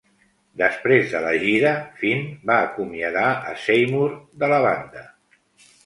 Després 0.61 1.11
de 1.11 1.21
la 1.25 1.33
gira, 1.43 1.75
Finn 2.01 2.25
va 2.53 2.57
acomiadar 2.65 3.29
a 3.53 3.55
Seymour 3.67 4.21
de 4.45 4.55
la 4.57 4.63
banda. 4.69 5.11